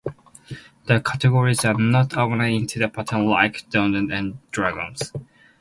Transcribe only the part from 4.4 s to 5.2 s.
Dragons.